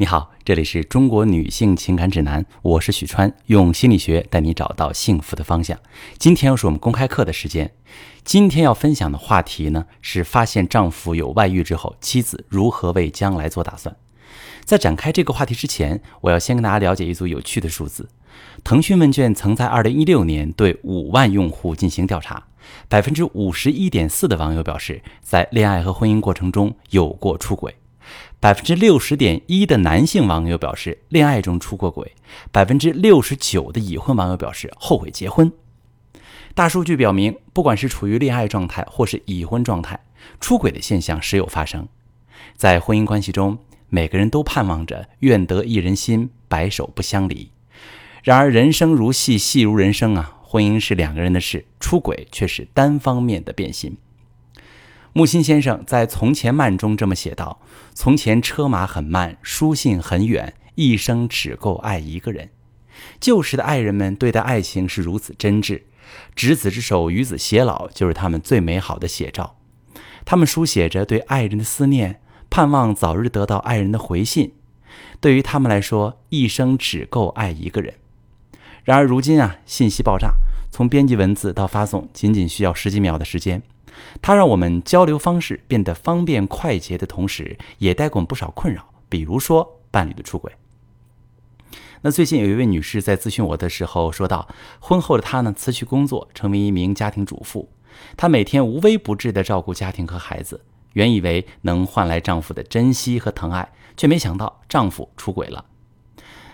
[0.00, 5.78] 你好，这里是中国女性情感指南，我是许川，用心理学带你找到幸福的方向。
[6.16, 7.74] 今天又是我们公开课的时间，
[8.24, 13.94] 今天要分享的话题呢是发现丈夫有外遇之后，妻子如何为将来做打算。
[14.64, 18.08] 在展开这个话题之前，我要先跟大家了解一组有趣的数字。
[18.64, 22.44] 腾讯问卷曾在2016年对五万用户进行调查，
[22.88, 27.74] 百分之五十一点四的网友表示，在恋爱和婚姻过程中有过出轨。
[28.38, 32.14] 百分之六十点一的男性网友表示恋爱中出过轨，
[32.50, 35.52] 百分之六十九的已婚网友表示后悔结婚。
[36.54, 40.00] 大数据表明，不管是处于恋爱状态或是已婚状态，
[40.40, 41.86] 出轨的现象时有发生。
[42.56, 47.50] 在婚姻关系中，每个人都盼望着愿得一人心，白首不相离。
[48.22, 50.38] 然而人生如戏，戏如人生啊！
[50.42, 53.96] 婚姻是两个人的事，出轨却是单方面的变心。
[55.12, 57.60] 木心先生在《从前慢》中这么写道
[57.92, 62.50] ：“从前车马很慢，书信很远，一生只够爱一个人。
[63.18, 65.82] 旧时的爱人们对待爱情是如此真挚，
[66.36, 69.56] 执子之手，与子偕老，就是他们最美好的写照。
[70.24, 74.52] 他们书写着对爱人的思念，盼望早日得到爱人的回信。
[75.18, 77.94] 对于他们来说，一生只够爱一个人。
[78.84, 80.34] 然而如今啊，信息爆炸，
[80.70, 83.60] 从编辑文字到发送，仅仅需要十几秒的时间。”
[84.22, 90.52] 它让我们交流方式变得方便快捷的同时，也带给我们不少困扰，比如说伴侣的出轨。
[92.02, 94.48] 那最近有一位女士在咨询我的时候说到，
[94.80, 97.68] 婚后的她呢辞去工作，成为一名家庭主妇，
[98.16, 105.66] 她每天无微不至地照顾家庭和孩子，原以为能换来丈夫的珍惜和疼爱，却没想到丈夫出轨了。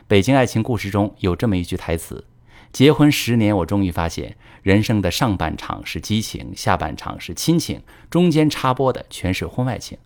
[0.08, 2.24] 北京爱情故事中有这么一句台词。
[2.72, 9.96] 结婚十年，我终于发现，人生的上半场是激情，下半场是亲情，中间插播的全是婚外情。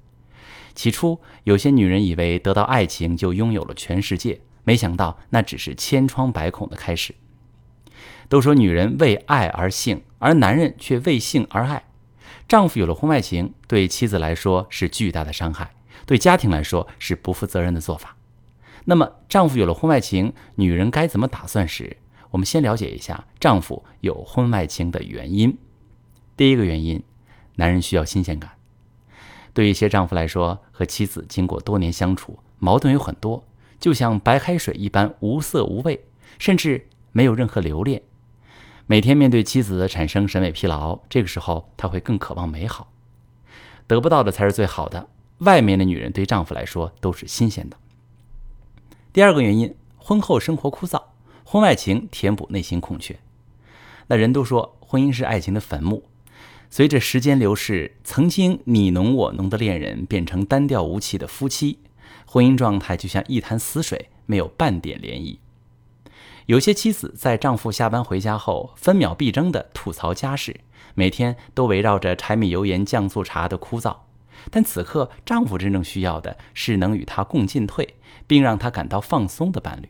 [0.75, 7.15] 起初，有些女人以为得到爱情就拥有了全世界，没想到那只是千疮百孔的开始。
[8.29, 11.83] 都说女人为爱而性，而男人却为性而爱。
[12.47, 15.73] 丈夫有了婚外情，对妻子来说是巨大的伤害，
[16.07, 18.17] 对家庭来说是不负责任的做法。
[18.85, 21.97] 那么，丈夫有了婚外情，女人该怎么打算时？
[22.31, 25.57] 我们先了解一下丈夫有婚外情的原因。
[26.37, 27.03] 第一个原因，
[27.57, 28.53] 男人需要新鲜感。
[29.53, 33.45] 对一些丈夫来说，和妻子经过多年相处，矛盾有很多，
[33.79, 36.05] 就像白开水一般无色无味，
[36.39, 38.01] 甚至没有任何留恋。
[38.87, 42.93] 每天面对妻子产生审美疲劳，这个时候他会更渴望美好，
[43.87, 45.09] 得不到的才是最好的。
[45.39, 47.77] 外面的女人对丈夫来说都是新鲜的。
[49.13, 51.03] 第二个原因，婚后生活枯燥。
[51.53, 53.19] 婚外情填补内心空缺。
[54.07, 56.05] 那人都说婚姻是爱情的坟墓，
[56.71, 61.81] 随着时间流逝，曾经你侬我侬的恋人变成单调无奇的夫妻，
[62.25, 65.39] 婚姻状态就像一潭死水，没有半点涟漪。
[66.47, 70.61] 有些妻子在丈夫下班回家后，分秒必争地吐槽家事，
[70.95, 73.97] 每天都围绕着柴米油盐酱醋茶的枯燥。
[74.53, 77.97] 但此刻，丈夫真正需要的是能与他共进退，
[78.29, 79.89] 并让他感到放松的伴侣。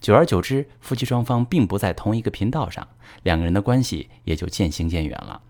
[0.00, 2.86] 久而久之，夫妻双方并不在同一个频道上，
[3.24, 5.40] 两个人的关系也就渐行渐远了。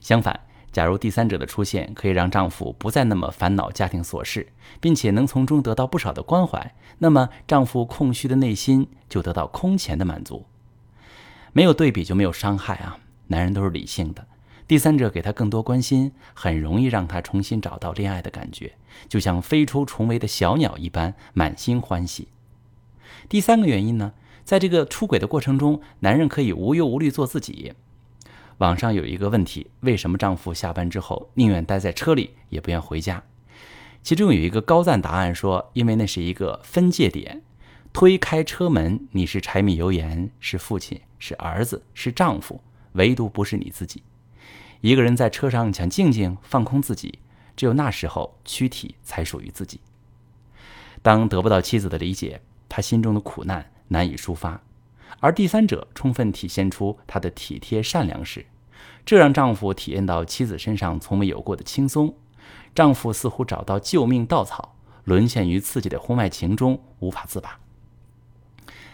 [0.00, 0.40] 相反，
[0.72, 4.48] 假如第三者的出现可以让丈夫不再那么烦恼家庭琐事，
[4.80, 10.46] 并且能从中得到不少的关怀，那么丈夫空虚的内心就得到空前的满足。
[11.52, 12.98] 没有对比就没有伤害啊！
[13.28, 14.26] 男人都是理性的，
[14.66, 18.72] 第三者给他更多关心，很容易让他重新找到恋爱的感觉，
[19.08, 22.28] 就像飞出重围的小鸟一般，满心欢喜。
[23.28, 24.12] 第三个原因呢，
[24.44, 27.72] 在这个出轨的过程中，男人可以无忧无虑做自己。
[28.58, 33.22] 网上有一个问题：为什么丈夫下班之后宁愿待在车里也不愿回家？
[34.02, 37.42] 其中有一个高赞答案说：因为那是一个分界点，
[37.92, 42.60] 推开车门，你是柴米油盐，是父亲，是儿子，是丈夫，
[42.92, 44.02] 唯独不是你自己。
[44.80, 47.18] 一个人在车上想静静放空自己，
[47.56, 49.80] 只有那时候躯体才属于自己。
[51.02, 52.40] 当得不到妻子的理解。
[52.76, 54.60] 他心中的苦难难以抒发，
[55.18, 58.44] 而第三者充分体现出他的体贴善良时，
[59.06, 62.14] 这让丈夫体验到妻子身上从没有过的轻松。
[62.74, 67.58] 丈夫似乎找到救命稻草，沦陷于刺激的婚外情中无法自拔。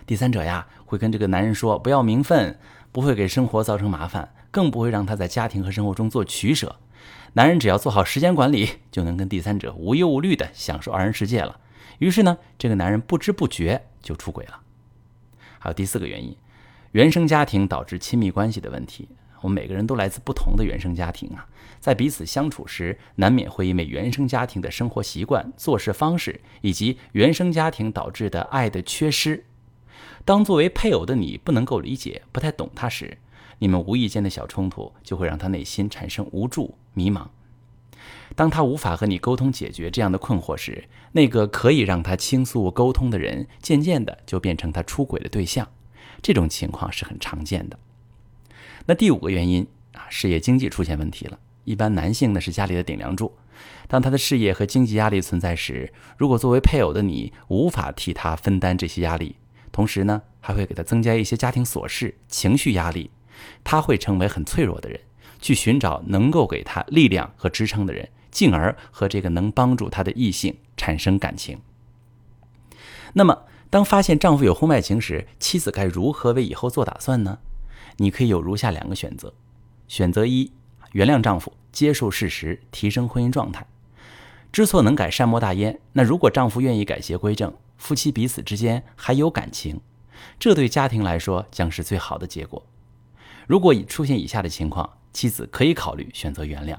[0.07, 2.61] 第三者呀，会跟这个男人说：“不要名分，
[2.93, 6.77] 不会给生活造成麻烦，更不会让他在家庭和生活中做取舍。
[7.33, 11.59] 男人只要做好时间管理，就能跟第三者无忧无虑地享受二人世界了。”
[11.99, 14.61] 于是呢，这个男人不知不觉就出轨了。
[15.59, 16.37] 还有第四个原因，
[16.93, 19.09] 原生家庭导致亲密关系的问题。
[19.41, 21.49] 我们每个人都来自不同的原生家庭啊，
[21.81, 29.45] 在彼此相处时，难免会因为原生家庭的生活习惯、做事方式，以及原生家庭导致的爱的缺失。
[30.25, 33.19] 当作为配偶的你不能够理解、不太懂他时，
[33.59, 37.27] 你们无意间的小冲突就会让他内心产生无助、迷茫。
[38.35, 45.69] 当他无法和你沟通解决这样的困惑时，那个可以让他倾诉沟通的人，渐渐的就变成他出轨的对象。
[46.23, 47.79] 这种情况是很常见的。
[48.87, 51.39] 那第五个原因啊，事业经济出现问题了。
[51.65, 53.33] 一般男性呢是家里的顶梁柱，
[53.87, 59.37] 当他的事业和经济压力存在时，如果作为配偶的你无法替他分担这些压力，
[59.71, 63.11] 同时呢还会给他增加一些家庭琐事、情绪压力，
[63.63, 64.99] 他会成为很脆弱的人，
[65.41, 68.09] 去寻找能够给他力量和支撑的人。
[68.33, 71.61] 进而和这个能帮助她的异性产生感情。
[73.13, 77.39] 那么，当发现丈夫有婚外情时，妻子该如何为以后做打算呢？
[77.99, 79.35] 你可以有如下两个选择：
[79.87, 80.51] 选择一，
[80.93, 83.67] 原谅丈夫，接受事实，提升婚姻状态。
[84.51, 85.79] 知错能改，善莫大焉。
[85.93, 89.81] 那如果丈夫愿意改邪归正，夫妻彼此之间还有感情，
[90.39, 92.65] 这对家庭来说将是最好的结果。
[93.47, 96.79] 如果已出现以下的情况，妻子可以考虑选择原谅。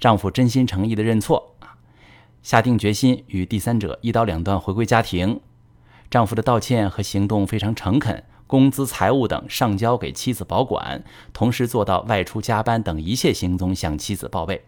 [0.00, 1.76] 丈夫真心诚意的认错啊，
[2.42, 5.38] 下定决心与第三者一刀两断回归家庭。
[6.08, 11.04] 丈夫的道歉和行动非常诚恳，工资、财物等上交给妻子保管，
[11.34, 14.64] 同时做到外出加班等一切行踪向妻子报备。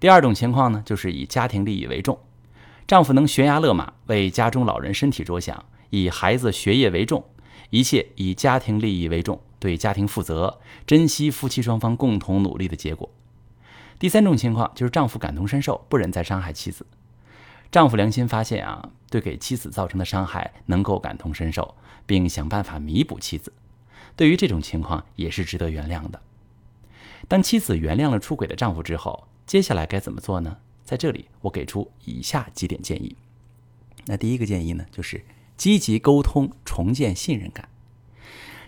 [0.00, 2.18] 第二种情况呢，就是以家庭利益为重，
[2.86, 7.22] 丈夫能悬崖勒马，为家中老人身体着想，以孩子学业为重，
[7.68, 13.10] 一切以家庭利益为重，对家庭负责，珍惜夫妻双方共同努力的结果。
[13.98, 16.86] 第三种情况就是丈夫感同身受，不忍再伤害妻子。
[17.70, 21.74] 丈夫良心发现啊，对给妻子造成的伤害能够感同身受，
[22.06, 23.52] 并想办法弥补妻子。
[24.16, 26.20] 对于这种情况也是值得原谅的。
[27.26, 30.58] 当妻子原谅了出轨的丈夫之后，接下来该怎么做呢？
[30.84, 33.16] 在这里我给出以下几点建议。
[34.06, 35.22] 那第一个建议呢，就是
[35.56, 37.68] 积极沟通，重建信任感。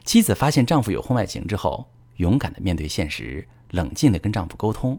[0.05, 4.99] 妻子发现丈夫有婚外情之后，勇敢的面对现实，冷静的跟丈夫沟通。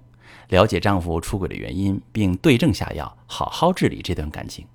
[0.49, 4.65] 了解丈夫出轨的原因，并对症下药，好好治理这段感情。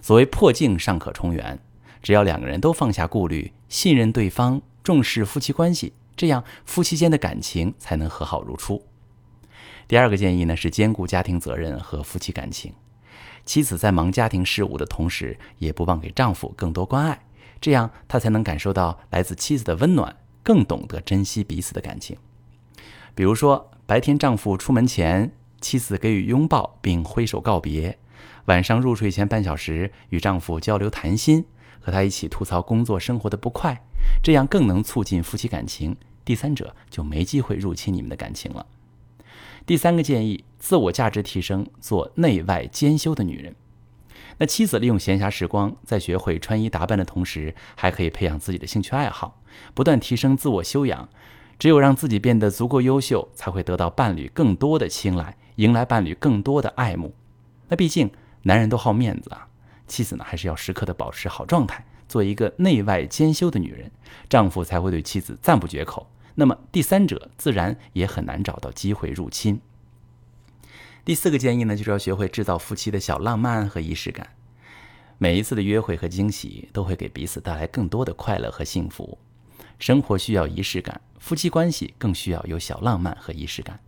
[0.00, 1.58] 所谓破镜尚可重圆，
[2.02, 8.82] 只要两个人都放下顾虑，信任对方，重视夫妻关系，这样夫妻间的感情才能和好如初。
[9.86, 12.72] 第二个建议呢是兼顾家庭责任和夫妻感情。
[13.44, 17.26] 妻子在忙家庭事务的同时，也不忘给丈夫更多关爱，
[17.60, 22.16] 这样他才能感受到来自妻子的温暖，更懂得珍惜彼此的感情。
[23.14, 23.70] 比如说。
[23.86, 27.92] 白天，丈夫出门前，妻子给予拥抱并挥手告别；
[28.46, 31.44] 晚上入睡前半小时，与丈夫交流谈心，
[31.80, 33.82] 和他一起吐槽工作生活的不快，
[34.22, 35.94] 这样更能促进夫妻感情，
[36.24, 38.64] 第三者就没机会入侵你们的感情了。
[39.66, 43.54] 第三个建议，自我价值提升，做内外兼修的女人。
[44.38, 49.42] 那妻子利用闲暇时光，在学会穿衣打扮的同时，还可以培养自己的兴趣爱好，
[49.74, 51.06] 不断提升自我修养。
[51.58, 57.14] 只有让自己变得足够优秀，才会得到伴侣更多的青睐，迎来伴侣更多的爱慕。
[57.68, 58.10] 那毕竟
[58.42, 59.48] 男人都好面子啊，
[59.86, 63.90] 妻子呢还是要时刻的保持好状态，做一个内外兼修的女人，
[64.28, 66.10] 丈夫才会对妻子赞不绝口。
[66.34, 69.60] 那么第三者自然也很难找到机会入侵。
[71.04, 74.28] 第四个建议呢，就是要学会制造夫妻的小浪漫和仪式感。
[75.16, 79.16] 每一次的约会和惊喜，都会给彼此带来更多的快乐和幸福。
[79.78, 83.80] 生活需要仪式感，夫妻关系更需要有小浪漫和仪式感。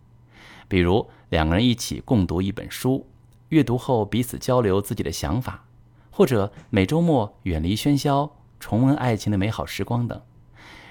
[0.67, 3.05] 比如两个人一起共读一本书，
[3.49, 5.63] 阅读后彼此交流自己的想法，
[6.09, 10.19] 或者每周末远离喧嚣，重温爱情的美好时光等。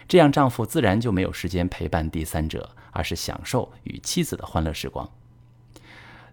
[0.06, 5.10] 这样丈夫自然就没有时间陪伴第三者，而是享受与妻子的欢乐时光。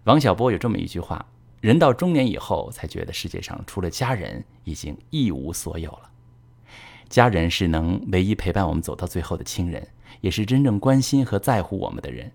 [0.04, 1.26] 王小波有这么一句话
[1.60, 6.10] ：“人到中年以后，才觉得世界上除了家人，已经一无所有了。”
[7.10, 9.86] 家人是能唯一陪伴我们走到最后的亲人，
[10.20, 12.30] 也是真正关心和在乎我们的人。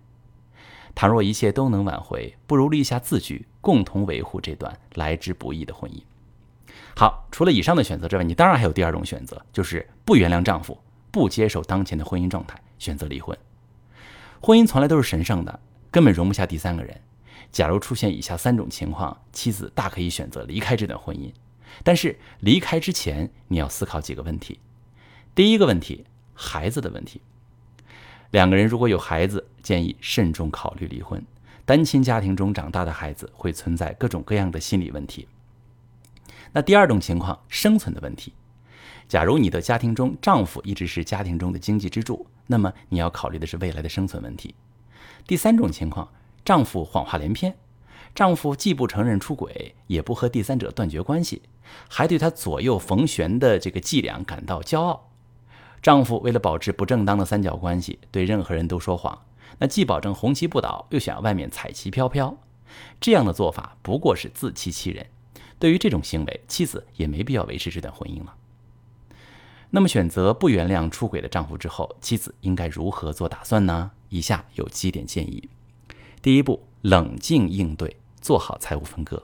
[0.96, 6.02] 倘若一切都能挽回，不如立下字据，共同维护这段来之不易的婚姻。
[6.96, 10.78] 好，除了以上的选择之外，你当然还有第二种选择，就是不原谅丈夫，
[11.12, 13.38] 不接受当前的婚姻状态，选择离婚。
[14.42, 15.60] 婚姻从来都是神圣的，
[15.90, 17.00] 根本容不下第三个人。
[17.52, 21.32] 假如出现以下三种情况，妻子大可以选择离开这段婚姻。
[21.84, 24.60] 但是离开之前，你要思考几个问题。
[25.34, 27.22] 第一个问题，孩子的问题。
[28.32, 31.24] 两个人如果有孩子，建议慎重考虑离婚。
[31.66, 35.28] 单亲家庭中长大的孩子会存在各种各样的心理问题。
[36.52, 38.34] 那第二种情况，生存的问题。
[39.08, 44.54] 假如你的家庭中丈夫一直是家庭中的经济支柱，那么你要考虑的是未来的生存问题。
[45.26, 46.08] 第三种情况，
[46.46, 47.56] 丈夫谎话连篇，
[48.14, 51.42] 丈夫既不承认出轨，也不和第三者断绝关系，
[51.88, 55.09] 还对他左右逢源的这个伎俩感到骄傲。
[55.82, 59.26] 丈夫为了保持不正当的三角关系，对任何人都说谎，
[59.58, 62.38] 那既保证红旗不倒，又想外面彩旗飘飘，
[63.00, 65.06] 这样的做法不过是自欺欺人。
[65.58, 68.36] 对于这种行为，妻子也没必要维持这段婚姻了。
[69.72, 73.92] 那么，选择不原谅出轨的丈夫之后，妻子应该如何做打算呢？
[74.10, 75.48] 以下有几点建议：
[76.22, 79.22] 第一步，冷静应对，做好财务分割。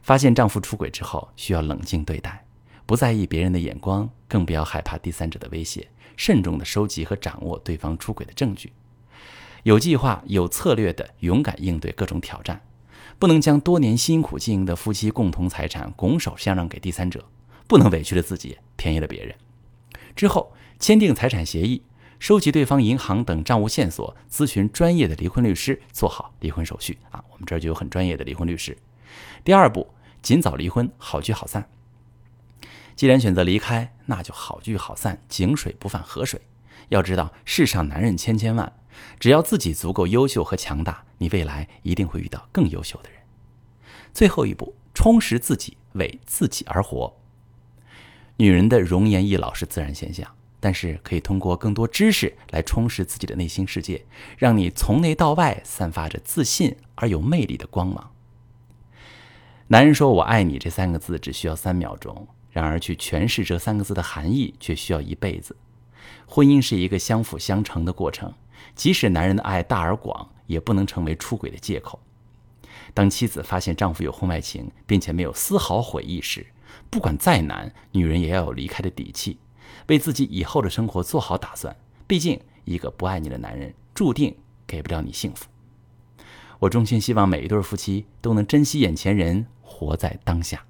[0.00, 2.44] 发现丈夫出轨之后，需要冷静对待，
[2.88, 8.72] 不在意别人的眼光，更不要害怕第三者的威胁，慎重地收集和掌握对方出轨的证据，
[9.62, 12.58] 有计划、有策略地勇敢应对各种挑战。
[13.18, 17.22] 不能将多年辛苦经营的夫妻共同财产拱手相让给第三者，
[17.66, 19.36] 不能委屈了自己，便宜了别人。
[20.16, 21.82] 之后签订财产协议，
[22.18, 27.22] 收集对方银行等账务线索，咨询专业的离婚律师，做好离婚手续啊。
[27.30, 28.74] 我们这儿就有很专业的离婚律师。
[29.44, 29.86] 第二步，
[30.22, 31.68] 尽早离婚，好聚好散。
[32.98, 36.40] 既然选择离开，那就好聚好散，井水不犯河水。
[36.88, 38.72] 要知道，世上男人千千万，
[39.20, 43.20] 只要自己足够优秀和强大，你未来一定会遇到更优秀的人。
[44.12, 47.14] 最后一步，充实自己，为自己而活。
[48.38, 50.28] 女人的容颜易老是自然现象，
[50.58, 54.04] 但是可以通过更多知识来充实自己的内心世界，
[54.36, 58.10] 让你从内到外散发着自信而有魅力的光芒。
[59.68, 65.56] 男人说我爱你这三个字只需要三秒钟，然而去诠释这三个字的含义却需要一辈子。
[66.26, 68.32] 婚姻是一个相辅相成的过程，
[68.74, 72.00] 即使男人的爱大而广，也不能成为出轨的借口。
[72.94, 76.46] 当妻子发现丈夫有婚外情，并且没有丝毫悔意时，
[76.88, 79.38] 不管再难，女人也要有离开的底气，
[79.88, 81.76] 为自己以后的生活做好打算。
[82.06, 84.34] 毕竟，一个不爱你的男人，注定
[84.66, 85.46] 给不了你幸福。
[86.60, 90.64] 我衷心希望每一对夫妻都能珍惜眼前人，活在当下。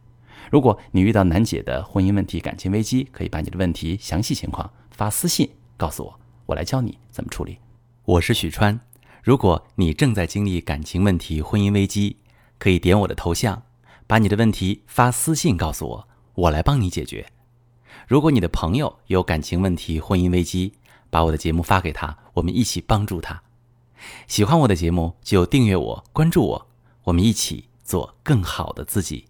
[0.51, 7.59] 如果你遇到难解的婚姻问题、感情危机，可以把你的问题详细情况发私信告诉我，我来教你怎么处理。
[8.05, 8.81] 我是许川，
[9.23, 12.17] 如果你正在经历感情问题、婚姻危机，
[12.59, 13.63] 可以点我的头像，
[14.07, 17.27] 把你的问题发私信告诉我，我来帮你解决。
[18.07, 20.73] 如果你的朋友有感情问题、婚姻危机，
[21.11, 23.43] 把我的节目发给他，我们一起帮助他。
[24.27, 26.67] 喜欢我的节目就订阅我、关注我，
[27.05, 29.27] 我们一起做更好的自己。